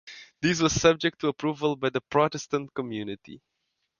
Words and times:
This 0.41 0.59
was 0.59 0.73
subject 0.73 1.19
to 1.19 1.27
approval 1.27 1.75
by 1.75 1.91
the 1.91 2.01
Protestant 2.01 2.73
community. 2.73 3.39